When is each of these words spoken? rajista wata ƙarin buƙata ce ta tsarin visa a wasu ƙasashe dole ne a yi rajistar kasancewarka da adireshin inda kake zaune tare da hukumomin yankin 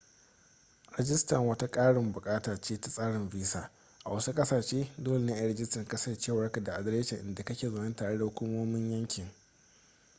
rajista 0.97 1.39
wata 1.39 1.67
ƙarin 1.71 2.11
buƙata 2.11 2.61
ce 2.61 2.81
ta 2.81 2.89
tsarin 2.91 3.29
visa 3.29 3.71
a 4.05 4.09
wasu 4.11 4.33
ƙasashe 4.33 4.87
dole 4.97 5.19
ne 5.25 5.33
a 5.33 5.41
yi 5.41 5.47
rajistar 5.47 5.87
kasancewarka 5.87 6.61
da 6.63 6.73
adireshin 6.75 7.19
inda 7.19 7.43
kake 7.43 7.69
zaune 7.69 7.95
tare 7.95 8.17
da 8.17 8.23
hukumomin 8.25 8.91
yankin 8.91 9.31